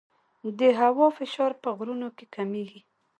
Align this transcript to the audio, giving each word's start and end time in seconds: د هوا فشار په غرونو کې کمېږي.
د 0.59 0.61
هوا 0.79 1.07
فشار 1.17 1.51
په 1.61 1.69
غرونو 1.77 2.07
کې 2.17 2.25
کمېږي. 2.35 2.81